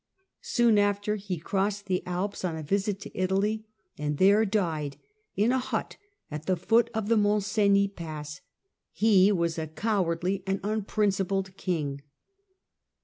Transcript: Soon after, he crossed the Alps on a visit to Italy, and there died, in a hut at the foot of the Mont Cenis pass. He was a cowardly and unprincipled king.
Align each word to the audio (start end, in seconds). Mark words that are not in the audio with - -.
Soon 0.41 0.79
after, 0.79 1.15
he 1.15 1.37
crossed 1.37 1.85
the 1.85 2.01
Alps 2.07 2.43
on 2.43 2.55
a 2.57 2.63
visit 2.63 2.99
to 3.01 3.15
Italy, 3.15 3.67
and 3.99 4.17
there 4.17 4.45
died, 4.45 4.97
in 5.35 5.51
a 5.51 5.59
hut 5.59 5.95
at 6.31 6.47
the 6.47 6.55
foot 6.55 6.89
of 6.95 7.07
the 7.07 7.15
Mont 7.15 7.43
Cenis 7.43 7.93
pass. 7.95 8.41
He 8.91 9.31
was 9.31 9.59
a 9.59 9.67
cowardly 9.67 10.41
and 10.47 10.59
unprincipled 10.63 11.55
king. 11.55 12.01